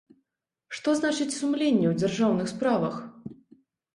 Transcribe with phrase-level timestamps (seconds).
[0.77, 2.95] Што значыць сумленне ў дзяржаўных справах?